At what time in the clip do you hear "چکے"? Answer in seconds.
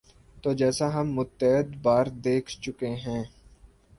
2.61-2.89